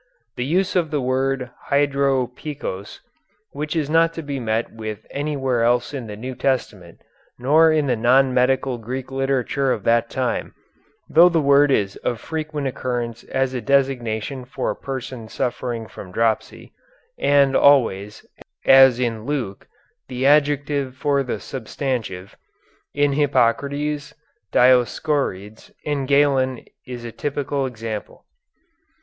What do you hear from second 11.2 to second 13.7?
the word is of frequent occurrence as a